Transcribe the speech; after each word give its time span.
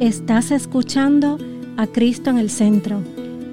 Estás 0.00 0.50
escuchando 0.50 1.36
a 1.76 1.86
Cristo 1.86 2.30
en 2.30 2.38
el 2.38 2.48
Centro, 2.48 3.02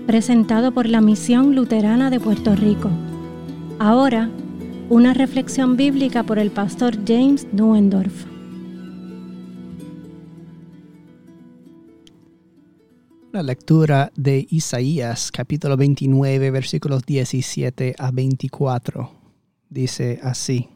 presentado 0.06 0.72
por 0.72 0.88
la 0.88 1.02
Misión 1.02 1.54
Luterana 1.54 2.10
de 2.10 2.22
Puerto 2.22 2.56
Rico. 2.56 2.90
Ahora, 3.80 4.32
una 4.88 5.14
reflexión 5.14 5.76
bíblica 5.76 6.24
por 6.24 6.40
el 6.40 6.50
pastor 6.52 7.06
James 7.06 7.46
Nuendorf. 7.52 8.26
La 13.34 13.44
lectura 13.44 14.14
de 14.16 14.48
Isaías 14.50 15.34
capítulo 15.34 15.76
29 15.76 16.50
versículos 16.52 17.04
17 17.06 17.96
a 18.00 18.12
24 18.12 19.12
dice 19.70 20.22
así. 20.24 20.70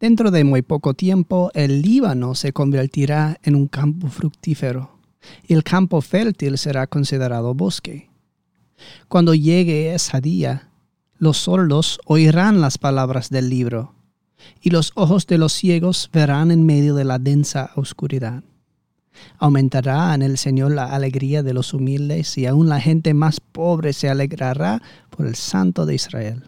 Dentro 0.00 0.30
de 0.30 0.44
muy 0.44 0.62
poco 0.62 0.94
tiempo 0.94 1.50
el 1.54 1.82
Líbano 1.82 2.36
se 2.36 2.52
convertirá 2.52 3.40
en 3.42 3.56
un 3.56 3.66
campo 3.66 4.06
fructífero 4.06 4.96
y 5.48 5.54
el 5.54 5.64
campo 5.64 6.00
fértil 6.00 6.56
será 6.56 6.86
considerado 6.86 7.52
bosque. 7.52 8.08
Cuando 9.08 9.34
llegue 9.34 9.92
ese 9.92 10.20
día, 10.20 10.68
los 11.18 11.38
sordos 11.38 11.98
oirán 12.06 12.60
las 12.60 12.78
palabras 12.78 13.28
del 13.28 13.50
libro 13.50 13.96
y 14.60 14.70
los 14.70 14.92
ojos 14.94 15.26
de 15.26 15.36
los 15.36 15.52
ciegos 15.52 16.08
verán 16.12 16.52
en 16.52 16.64
medio 16.64 16.94
de 16.94 17.04
la 17.04 17.18
densa 17.18 17.72
oscuridad. 17.74 18.44
Aumentará 19.38 20.14
en 20.14 20.22
el 20.22 20.38
Señor 20.38 20.70
la 20.70 20.94
alegría 20.94 21.42
de 21.42 21.54
los 21.54 21.74
humildes 21.74 22.38
y 22.38 22.46
aún 22.46 22.68
la 22.68 22.80
gente 22.80 23.14
más 23.14 23.40
pobre 23.40 23.92
se 23.92 24.08
alegrará 24.08 24.80
por 25.10 25.26
el 25.26 25.34
Santo 25.34 25.86
de 25.86 25.96
Israel 25.96 26.44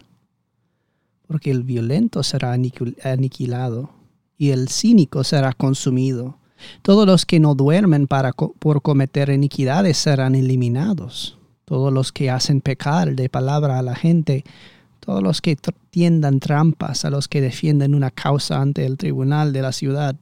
porque 1.31 1.49
el 1.49 1.63
violento 1.63 2.23
será 2.23 2.51
aniquilado 2.51 3.89
y 4.37 4.49
el 4.49 4.67
cínico 4.67 5.23
será 5.23 5.53
consumido. 5.53 6.39
Todos 6.81 7.07
los 7.07 7.25
que 7.25 7.39
no 7.39 7.55
duermen 7.55 8.05
para 8.05 8.33
por 8.33 8.81
cometer 8.81 9.29
iniquidades 9.29 9.95
serán 9.95 10.35
eliminados. 10.35 11.37
Todos 11.63 11.93
los 11.93 12.11
que 12.11 12.29
hacen 12.29 12.59
pecar 12.59 13.15
de 13.15 13.29
palabra 13.29 13.79
a 13.79 13.81
la 13.81 13.95
gente, 13.95 14.43
todos 14.99 15.23
los 15.23 15.39
que 15.39 15.57
tiendan 15.89 16.41
trampas 16.41 17.05
a 17.05 17.09
los 17.09 17.29
que 17.29 17.39
defienden 17.39 17.95
una 17.95 18.11
causa 18.11 18.59
ante 18.59 18.85
el 18.85 18.97
tribunal 18.97 19.53
de 19.53 19.61
la 19.61 19.71
ciudad, 19.71 20.17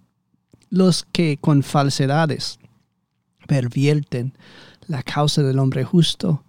los 0.69 1.07
que 1.11 1.37
con 1.41 1.63
falsedades 1.63 2.59
pervierten 3.47 4.37
la 4.85 5.01
causa 5.01 5.41
del 5.41 5.57
hombre 5.57 5.83
justo. 5.83 6.43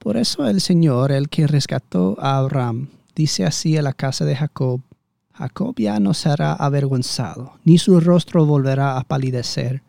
Por 0.00 0.16
eso 0.16 0.44
el 0.48 0.60
Señor, 0.60 1.12
el 1.12 1.28
que 1.28 1.46
rescató 1.46 2.16
a 2.18 2.38
Abraham, 2.38 2.88
dice 3.16 3.46
así 3.46 3.76
a 3.78 3.82
la 3.82 3.94
casa 3.94 4.24
de 4.26 4.36
Jacob, 4.36 4.82
Jacob 5.32 5.74
ya 5.78 5.98
no 5.98 6.14
será 6.14 6.52
avergonzado, 6.52 7.58
ni 7.64 7.78
su 7.78 7.98
rostro 7.98 8.46
volverá 8.46 8.98
a 8.98 9.04
palidecer. 9.04 9.82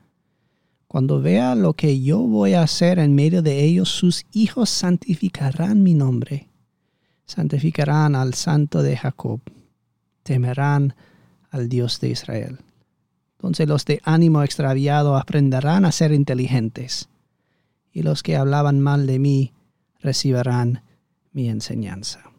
Cuando 0.88 1.22
vea 1.22 1.53
lo 1.53 1.73
que 1.73 2.02
yo 2.02 2.20
voy 2.20 2.53
a 2.53 2.64
hacer 2.64 2.98
en 3.00 3.14
medio 3.14 3.42
de 3.42 3.64
ellos, 3.64 3.89
sus 3.89 4.25
hijos 4.31 4.70
santificarán 4.70 5.83
mi 5.83 5.94
nombre, 5.94 6.48
santificarán 7.25 8.16
al 8.16 8.33
santo 8.33 8.81
de 8.81 8.95
Jacob, 8.95 9.42
temerán 10.23 10.95
al 11.52 11.67
Dios 11.67 12.00
de 12.00 12.09
Israel. 12.09 12.59
Entonces 13.38 13.67
los 13.67 13.83
de 13.86 14.02
ánimo 14.03 14.42
extraviado 14.44 15.17
aprenderán 15.17 15.83
a 15.83 15.92
ser 15.92 16.14
inteligentes, 16.14 17.09
y 17.92 18.03
los 18.03 18.23
que 18.23 18.38
hablaban 18.38 18.80
mal 18.80 19.05
de 19.05 19.20
mí 19.20 19.53
recibirán 20.00 20.83
mi 21.33 21.50
enseñanza. 21.50 22.31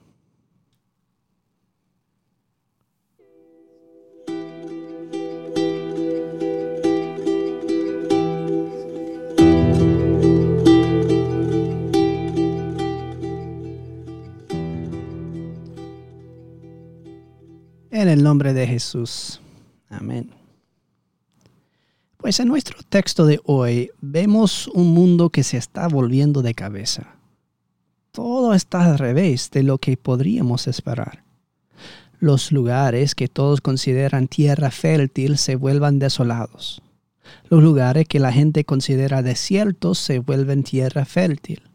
En 18.08 18.14
el 18.20 18.24
nombre 18.24 18.54
de 18.54 18.66
Jesús. 18.66 19.38
Amén. 19.91 20.30
Pues 22.16 22.41
en 22.41 22.48
nuestro 22.48 22.78
texto 22.88 23.26
de 23.26 23.38
hoy 23.44 23.91
vemos 24.00 24.66
un 24.69 24.94
mundo 24.94 25.28
que 25.28 25.42
se 25.42 25.58
está 25.58 25.88
volviendo 25.88 26.41
de 26.41 26.54
cabeza. 26.54 27.16
Todo 28.10 28.54
está 28.54 28.86
al 28.86 28.98
revés 28.98 29.50
de 29.50 29.62
lo 29.62 29.76
que 29.76 29.98
podríamos 29.98 30.68
esperar. 30.68 31.22
Los 32.18 32.50
lugares 32.50 33.14
que 33.14 33.28
todos 33.28 33.60
consideran 33.60 34.26
tierra 34.26 34.70
fértil 34.70 35.36
se 35.36 35.56
vuelvan 35.56 35.98
desolados. 35.98 36.80
Los 37.50 37.62
lugares 37.62 38.08
que 38.08 38.20
la 38.20 38.32
gente 38.32 38.64
considera 38.64 39.20
desiertos 39.20 39.98
se 39.98 40.20
vuelven 40.20 40.62
tierra 40.62 41.04
fértil 41.04 41.67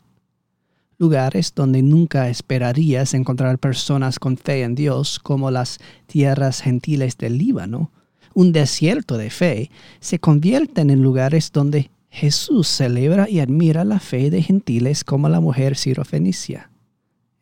lugares 0.98 1.54
donde 1.56 1.82
nunca 1.82 2.30
esperarías 2.30 3.14
encontrar 3.14 3.60
personas 3.60 4.20
con 4.20 4.38
fe 4.38 4.64
en 4.64 4.76
Dios, 4.76 5.20
como 5.20 5.52
las 5.52 5.80
tierras 6.08 6.62
gentiles 6.62 7.18
del 7.18 7.38
Líbano, 7.38 7.92
un 8.34 8.52
desierto 8.52 9.18
de 9.18 9.30
fe, 9.30 9.70
se 10.00 10.20
convierten 10.20 10.90
en 10.90 11.02
lugares 11.02 11.52
donde 11.52 11.92
Jesús 12.10 12.68
celebra 12.68 13.30
y 13.30 13.40
admira 13.40 13.84
la 13.84 14.00
fe 14.00 14.30
de 14.30 14.42
gentiles 14.42 15.04
como 15.04 15.30
la 15.30 15.40
mujer 15.40 15.76
sirofenicia, 15.76 16.70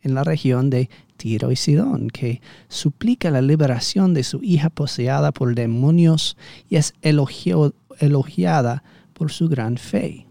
en 0.02 0.14
la 0.14 0.24
región 0.24 0.70
de 0.70 0.90
Tiro 1.18 1.52
y 1.52 1.56
Sidón, 1.56 2.10
que 2.10 2.42
suplica 2.68 3.30
la 3.32 3.42
liberación 3.42 4.14
de 4.14 4.24
su 4.24 4.42
hija 4.42 4.70
poseada 4.70 5.32
por 5.32 5.56
demonios 5.56 6.38
y 6.70 6.78
es 6.78 6.94
elogiada 7.02 8.84
por 9.14 9.32
su 9.32 9.50
gran 9.50 9.78
fe. 9.78 10.26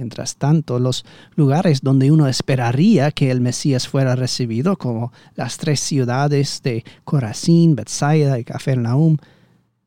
Mientras 0.00 0.36
tanto, 0.36 0.78
los 0.78 1.04
lugares 1.36 1.82
donde 1.82 2.10
uno 2.10 2.26
esperaría 2.26 3.10
que 3.10 3.30
el 3.30 3.42
Mesías 3.42 3.86
fuera 3.86 4.16
recibido, 4.16 4.78
como 4.78 5.12
las 5.34 5.58
tres 5.58 5.78
ciudades 5.78 6.62
de 6.62 6.84
Corazín, 7.04 7.76
Bethsaida 7.76 8.38
y 8.38 8.44
Cafarnaum, 8.44 9.18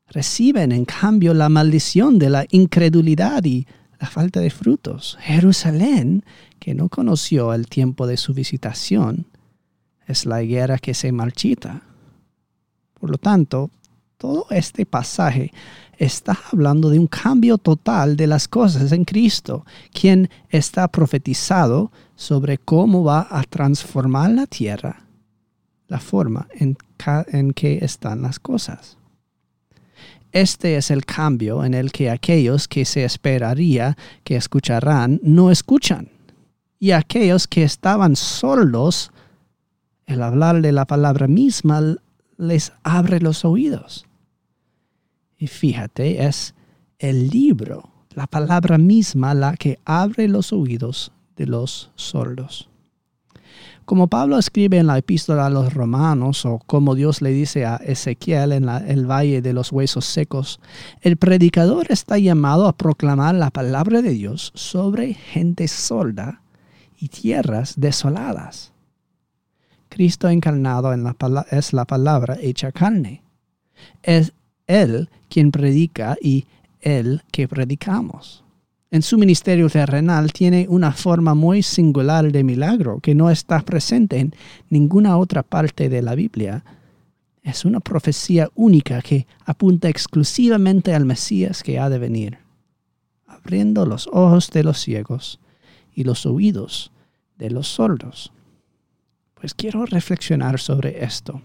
reciben 0.06 0.70
en 0.70 0.84
cambio 0.84 1.34
la 1.34 1.48
maldición 1.48 2.20
de 2.20 2.30
la 2.30 2.46
incredulidad 2.52 3.44
y 3.44 3.66
la 3.98 4.06
falta 4.06 4.38
de 4.38 4.50
frutos. 4.50 5.18
Jerusalén, 5.20 6.24
que 6.60 6.76
no 6.76 6.88
conoció 6.88 7.52
el 7.52 7.66
tiempo 7.66 8.06
de 8.06 8.16
su 8.16 8.34
visitación, 8.34 9.26
es 10.06 10.26
la 10.26 10.44
higuera 10.44 10.78
que 10.78 10.94
se 10.94 11.10
marchita. 11.10 11.82
Por 13.00 13.10
lo 13.10 13.18
tanto, 13.18 13.72
todo 14.24 14.46
este 14.48 14.86
pasaje 14.86 15.52
está 15.98 16.34
hablando 16.50 16.88
de 16.88 16.98
un 16.98 17.08
cambio 17.08 17.58
total 17.58 18.16
de 18.16 18.26
las 18.26 18.48
cosas 18.48 18.90
en 18.92 19.04
Cristo, 19.04 19.66
quien 19.92 20.30
está 20.48 20.88
profetizado 20.88 21.92
sobre 22.16 22.56
cómo 22.56 23.04
va 23.04 23.28
a 23.30 23.42
transformar 23.42 24.30
la 24.30 24.46
tierra, 24.46 25.04
la 25.88 26.00
forma 26.00 26.48
en, 26.54 27.52
que 27.52 27.84
están 27.84 28.22
las 28.22 28.38
cosas. 28.38 28.96
Este 30.32 30.76
es 30.76 30.90
el 30.90 31.04
cambio 31.04 31.62
en 31.62 31.74
el 31.74 31.92
que 31.92 32.08
aquellos 32.08 32.66
que 32.66 32.86
se 32.86 33.04
esperaría 33.04 33.94
que 34.24 34.36
escucharán 34.36 35.20
no 35.22 35.50
escuchan, 35.50 36.08
y 36.80 36.92
aquellos 36.92 37.46
que 37.46 37.62
estaban 37.62 38.16
sordos, 38.16 39.12
el 40.06 40.22
hablar 40.22 40.62
de 40.62 40.72
la 40.72 40.86
palabra 40.86 41.28
misma 41.28 41.96
les 42.38 42.72
abre 42.82 43.20
los 43.20 43.44
oídos. 43.44 44.06
Y 45.38 45.46
fíjate, 45.46 46.24
es 46.26 46.54
el 46.98 47.28
libro, 47.28 47.90
la 48.10 48.26
palabra 48.26 48.78
misma, 48.78 49.34
la 49.34 49.56
que 49.56 49.78
abre 49.84 50.28
los 50.28 50.52
oídos 50.52 51.12
de 51.36 51.46
los 51.46 51.90
sordos. 51.96 52.68
Como 53.84 54.06
Pablo 54.06 54.38
escribe 54.38 54.78
en 54.78 54.86
la 54.86 54.96
epístola 54.96 55.46
a 55.46 55.50
los 55.50 55.74
romanos, 55.74 56.46
o 56.46 56.58
como 56.58 56.94
Dios 56.94 57.20
le 57.20 57.30
dice 57.30 57.66
a 57.66 57.76
Ezequiel 57.76 58.52
en 58.52 58.66
el 58.66 59.10
valle 59.10 59.42
de 59.42 59.52
los 59.52 59.72
huesos 59.72 60.06
secos, 60.06 60.58
el 61.02 61.18
predicador 61.18 61.88
está 61.90 62.18
llamado 62.18 62.66
a 62.66 62.76
proclamar 62.76 63.34
la 63.34 63.50
palabra 63.50 64.00
de 64.00 64.10
Dios 64.10 64.52
sobre 64.54 65.12
gente 65.12 65.68
sorda 65.68 66.40
y 66.98 67.08
tierras 67.08 67.74
desoladas. 67.76 68.72
Cristo 69.90 70.30
encarnado 70.30 70.94
en 70.94 71.04
la, 71.04 71.14
es 71.50 71.74
la 71.74 71.84
palabra 71.84 72.38
hecha 72.40 72.72
carne. 72.72 73.22
Es 74.02 74.32
él 74.66 75.08
quien 75.28 75.50
predica 75.50 76.16
y 76.20 76.46
Él 76.80 77.22
que 77.30 77.48
predicamos. 77.48 78.44
En 78.90 79.02
su 79.02 79.18
ministerio 79.18 79.68
terrenal 79.68 80.32
tiene 80.32 80.66
una 80.68 80.92
forma 80.92 81.34
muy 81.34 81.62
singular 81.62 82.30
de 82.30 82.44
milagro 82.44 83.00
que 83.00 83.14
no 83.14 83.30
está 83.30 83.60
presente 83.60 84.20
en 84.20 84.34
ninguna 84.70 85.16
otra 85.16 85.42
parte 85.42 85.88
de 85.88 86.00
la 86.00 86.14
Biblia. 86.14 86.64
Es 87.42 87.64
una 87.64 87.80
profecía 87.80 88.48
única 88.54 89.02
que 89.02 89.26
apunta 89.44 89.88
exclusivamente 89.88 90.94
al 90.94 91.04
Mesías 91.04 91.62
que 91.62 91.78
ha 91.78 91.90
de 91.90 91.98
venir, 91.98 92.38
abriendo 93.26 93.84
los 93.84 94.06
ojos 94.12 94.50
de 94.50 94.62
los 94.62 94.78
ciegos 94.78 95.40
y 95.92 96.04
los 96.04 96.24
oídos 96.24 96.92
de 97.36 97.50
los 97.50 97.66
sordos. 97.66 98.32
Pues 99.34 99.54
quiero 99.54 99.84
reflexionar 99.84 100.60
sobre 100.60 101.04
esto 101.04 101.42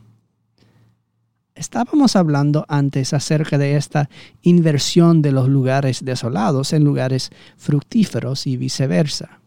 Estábamos 1.59 2.15
hablando 2.15 2.63
antes 2.69 3.13
acerca 3.13 3.57
de 3.57 3.75
esta 3.75 4.09
inversión 4.43 5.21
de 5.21 5.33
los 5.33 5.49
lugares 5.49 6.05
desolados 6.05 6.71
en 6.71 6.85
lugares 6.85 7.31
fructíferos 7.57 8.47
y 8.47 8.55
viceversa. 8.55 9.41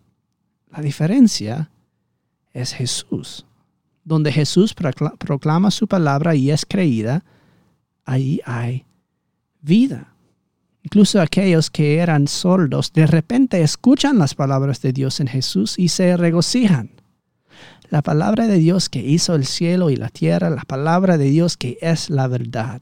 La 0.71 0.83
diferencia 0.83 1.71
es 2.53 2.75
Jesús. 2.75 3.47
Donde 4.05 4.31
Jesús 4.31 4.75
proclama 4.75 5.71
su 5.71 5.89
palabra 5.89 6.35
y 6.35 6.51
es 6.51 6.67
creída, 6.67 7.25
ahí 8.05 8.43
hay 8.45 8.85
vida. 9.63 10.15
Incluso 10.83 11.19
aquellos 11.19 11.71
que 11.71 11.97
eran 11.97 12.29
sordos 12.29 12.93
de 12.93 13.07
repente 13.07 13.63
escuchan 13.63 14.19
las 14.19 14.35
palabras 14.35 14.83
de 14.83 14.93
Dios 14.93 15.19
en 15.21 15.29
Jesús 15.29 15.79
y 15.79 15.89
se 15.89 16.19
regocijan 16.19 16.91
la 17.93 18.01
palabra 18.01 18.47
de 18.47 18.57
Dios 18.57 18.89
que 18.89 19.01
hizo 19.01 19.35
el 19.35 19.45
cielo 19.45 19.91
y 19.91 19.97
la 19.97 20.09
tierra, 20.09 20.49
la 20.49 20.63
palabra 20.63 21.19
de 21.19 21.27
Dios 21.27 21.59
que 21.59 21.77
es 21.83 22.09
la 22.09 22.27
verdad. 22.27 22.81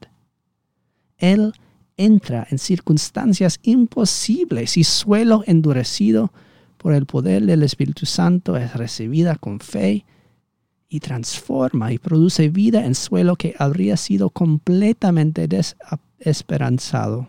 Él 1.18 1.52
entra 1.96 2.46
en 2.48 2.60
circunstancias 2.60 3.58
imposibles 3.64 4.76
y 4.76 4.84
suelo 4.84 5.42
endurecido 5.48 6.32
por 6.76 6.94
el 6.94 7.06
poder 7.06 7.44
del 7.44 7.64
Espíritu 7.64 8.06
Santo 8.06 8.56
es 8.56 8.72
recibida 8.74 9.34
con 9.34 9.58
fe 9.58 10.04
y 10.88 11.00
transforma 11.00 11.92
y 11.92 11.98
produce 11.98 12.48
vida 12.48 12.86
en 12.86 12.94
suelo 12.94 13.34
que 13.34 13.56
habría 13.58 13.96
sido 13.96 14.30
completamente 14.30 15.48
desesperanzado. 15.48 17.26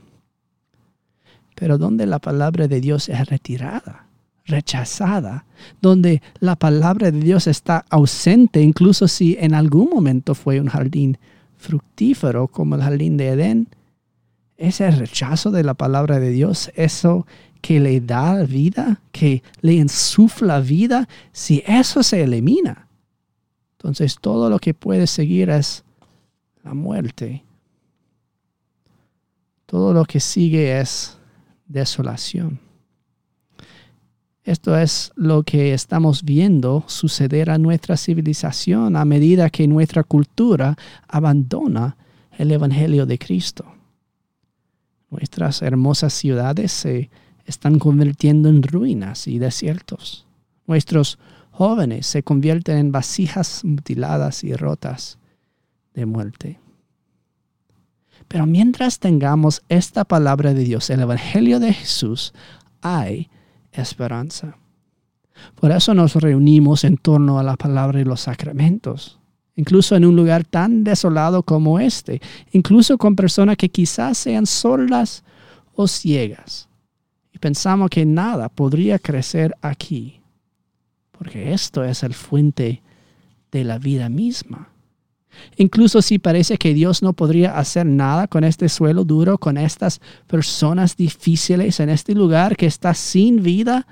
Pero 1.55 1.79
donde 1.79 2.05
la 2.05 2.19
palabra 2.19 2.67
de 2.67 2.79
Dios 2.79 3.09
es 3.09 3.25
retirada, 3.25 4.10
rechazada, 4.51 5.45
donde 5.81 6.21
la 6.39 6.56
palabra 6.56 7.09
de 7.09 7.19
Dios 7.19 7.48
está 7.48 7.86
ausente, 7.89 8.62
incluso 8.62 9.07
si 9.07 9.36
en 9.39 9.56
algún 9.56 9.89
momento 9.89 10.36
fue 10.36 10.62
un 10.62 10.68
jardín 10.68 11.18
fructífero 11.57 12.48
como 12.48 12.75
el 12.75 12.83
jardín 12.83 13.18
de 13.18 13.30
Edén, 13.30 13.68
ese 14.57 14.92
rechazo 14.92 15.50
de 15.50 15.63
la 15.63 15.74
palabra 15.74 16.19
de 16.19 16.30
Dios, 16.30 16.71
eso 16.75 17.25
que 17.62 17.80
le 17.80 18.00
da 18.00 18.44
vida, 18.44 19.01
que 19.12 19.42
le 19.62 19.74
insufla 19.74 20.59
vida, 20.59 21.07
si 21.31 21.63
eso 21.65 22.03
se 22.03 22.21
elimina, 22.21 22.88
entonces 23.81 24.18
todo 24.21 24.48
lo 24.48 24.59
que 24.59 24.75
puede 24.75 25.07
seguir 25.07 25.50
es 25.50 25.83
la 26.63 26.75
muerte. 26.75 27.44
Todo 29.65 29.92
lo 29.92 30.06
que 30.06 30.19
sigue 30.19 30.80
es 30.80 31.18
desolación. 31.65 32.59
Esto 34.43 34.75
es 34.75 35.11
lo 35.15 35.43
que 35.43 35.73
estamos 35.73 36.23
viendo 36.23 36.83
suceder 36.88 37.51
a 37.51 37.59
nuestra 37.59 37.95
civilización 37.95 38.95
a 38.95 39.05
medida 39.05 39.51
que 39.51 39.67
nuestra 39.67 40.03
cultura 40.03 40.75
abandona 41.07 41.95
el 42.38 42.51
Evangelio 42.51 43.05
de 43.05 43.19
Cristo. 43.19 43.65
Nuestras 45.11 45.61
hermosas 45.61 46.13
ciudades 46.13 46.71
se 46.71 47.11
están 47.45 47.77
convirtiendo 47.77 48.49
en 48.49 48.63
ruinas 48.63 49.27
y 49.27 49.38
desiertos. 49.38 50.25
Nuestros 50.65 51.19
jóvenes 51.51 52.07
se 52.07 52.23
convierten 52.23 52.77
en 52.77 52.91
vasijas 52.91 53.63
mutiladas 53.63 54.43
y 54.43 54.53
rotas 54.55 55.19
de 55.93 56.05
muerte. 56.07 56.59
Pero 58.27 58.45
mientras 58.47 58.97
tengamos 58.97 59.61
esta 59.69 60.05
palabra 60.05 60.53
de 60.53 60.63
Dios, 60.63 60.89
el 60.89 61.01
Evangelio 61.01 61.59
de 61.59 61.73
Jesús, 61.73 62.33
hay 62.81 63.29
esperanza. 63.71 64.57
Por 65.56 65.71
eso 65.71 65.94
nos 65.94 66.15
reunimos 66.15 66.83
en 66.83 66.97
torno 66.97 67.39
a 67.39 67.44
la 67.44 67.56
palabra 67.56 68.00
y 68.00 68.03
los 68.03 68.21
sacramentos, 68.21 69.19
incluso 69.56 69.95
en 69.95 70.06
un 70.06 70.15
lugar 70.15 70.44
tan 70.44 70.83
desolado 70.83 71.44
como 71.44 71.79
este, 71.79 72.21
incluso 72.51 72.97
con 72.97 73.15
personas 73.15 73.57
que 73.57 73.69
quizás 73.69 74.18
sean 74.18 74.45
sordas 74.45 75.23
o 75.73 75.88
ciegas. 75.88 76.68
Y 77.33 77.39
pensamos 77.39 77.89
que 77.89 78.06
nada 78.06 78.50
podría 78.50 79.00
crecer 79.00 79.56
aquí, 79.62 80.21
porque 81.12 81.53
esto 81.53 81.83
es 81.83 82.03
el 82.03 82.13
fuente 82.13 82.81
de 83.51 83.63
la 83.63 83.77
vida 83.77 84.09
misma. 84.09 84.70
Incluso 85.57 86.01
si 86.01 86.19
parece 86.19 86.57
que 86.57 86.73
Dios 86.73 87.01
no 87.01 87.13
podría 87.13 87.57
hacer 87.57 87.85
nada 87.85 88.27
con 88.27 88.43
este 88.43 88.69
suelo 88.69 89.05
duro, 89.05 89.37
con 89.37 89.57
estas 89.57 90.01
personas 90.27 90.95
difíciles 90.95 91.79
en 91.79 91.89
este 91.89 92.13
lugar 92.13 92.55
que 92.55 92.65
está 92.65 92.93
sin 92.93 93.43
vida, 93.43 93.87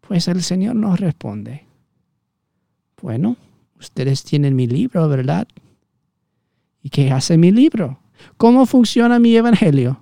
pues 0.00 0.28
el 0.28 0.42
Señor 0.42 0.76
nos 0.76 0.98
responde, 0.98 1.64
bueno, 3.00 3.36
ustedes 3.78 4.24
tienen 4.24 4.56
mi 4.56 4.66
libro, 4.66 5.08
¿verdad? 5.08 5.46
¿Y 6.82 6.90
qué 6.90 7.10
hace 7.10 7.36
mi 7.36 7.50
libro? 7.50 8.00
¿Cómo 8.36 8.66
funciona 8.66 9.18
mi 9.18 9.36
evangelio? 9.36 10.00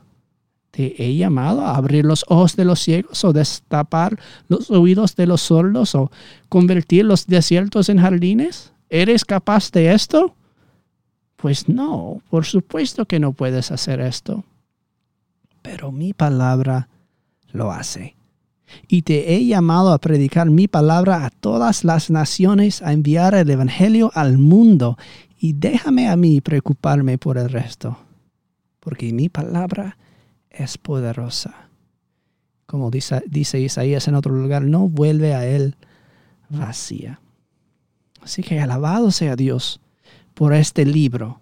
Te 0.70 1.02
he 1.02 1.16
llamado 1.16 1.62
a 1.62 1.76
abrir 1.76 2.04
los 2.04 2.24
ojos 2.28 2.54
de 2.56 2.64
los 2.64 2.80
ciegos 2.80 3.24
o 3.24 3.32
destapar 3.32 4.18
los 4.48 4.70
oídos 4.70 5.16
de 5.16 5.26
los 5.26 5.40
sordos 5.40 5.94
o 5.94 6.10
convertir 6.48 7.04
los 7.04 7.26
desiertos 7.26 7.88
en 7.88 7.98
jardines. 7.98 8.72
¿Eres 8.90 9.24
capaz 9.24 9.70
de 9.70 9.92
esto? 9.92 10.34
Pues 11.36 11.68
no, 11.68 12.22
por 12.30 12.44
supuesto 12.44 13.06
que 13.06 13.20
no 13.20 13.32
puedes 13.32 13.70
hacer 13.70 14.00
esto. 14.00 14.44
Pero 15.62 15.92
mi 15.92 16.12
palabra 16.12 16.88
lo 17.52 17.70
hace. 17.70 18.16
Y 18.86 19.02
te 19.02 19.34
he 19.34 19.46
llamado 19.46 19.92
a 19.92 19.98
predicar 19.98 20.50
mi 20.50 20.68
palabra 20.68 21.24
a 21.24 21.30
todas 21.30 21.84
las 21.84 22.10
naciones, 22.10 22.82
a 22.82 22.92
enviar 22.92 23.34
el 23.34 23.48
Evangelio 23.50 24.10
al 24.14 24.38
mundo. 24.38 24.98
Y 25.38 25.52
déjame 25.52 26.08
a 26.08 26.16
mí 26.16 26.40
preocuparme 26.40 27.18
por 27.18 27.38
el 27.38 27.48
resto, 27.48 27.98
porque 28.80 29.12
mi 29.12 29.28
palabra 29.28 29.96
es 30.50 30.76
poderosa. 30.76 31.68
Como 32.66 32.90
dice, 32.90 33.22
dice 33.26 33.60
Isaías 33.60 34.08
en 34.08 34.14
otro 34.14 34.34
lugar, 34.34 34.62
no 34.64 34.88
vuelve 34.88 35.34
a 35.34 35.46
él 35.46 35.76
vacía. 36.50 37.20
Así 38.22 38.42
que 38.42 38.60
alabado 38.60 39.10
sea 39.10 39.36
Dios 39.36 39.80
por 40.34 40.54
este 40.54 40.84
libro, 40.84 41.40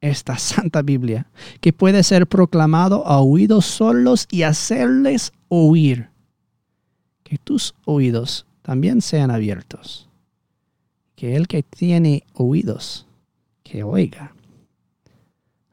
esta 0.00 0.38
Santa 0.38 0.82
Biblia, 0.82 1.26
que 1.60 1.72
puede 1.72 2.02
ser 2.02 2.26
proclamado 2.26 3.06
a 3.06 3.20
oídos 3.20 3.64
solos 3.66 4.26
y 4.30 4.42
hacerles 4.42 5.32
oír. 5.48 6.08
Que 7.22 7.38
tus 7.38 7.74
oídos 7.84 8.46
también 8.62 9.00
sean 9.00 9.30
abiertos. 9.30 10.08
Que 11.16 11.36
el 11.36 11.46
que 11.46 11.62
tiene 11.62 12.24
oídos, 12.34 13.06
que 13.62 13.82
oiga. 13.82 14.34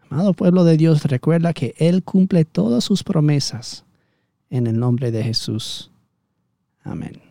Amado 0.09 0.33
pueblo 0.33 0.63
de 0.63 0.77
Dios, 0.77 1.03
recuerda 1.05 1.53
que 1.53 1.73
Él 1.77 2.03
cumple 2.03 2.45
todas 2.45 2.83
sus 2.83 3.03
promesas 3.03 3.85
en 4.49 4.67
el 4.67 4.77
nombre 4.77 5.11
de 5.11 5.23
Jesús. 5.23 5.89
Amén. 6.83 7.30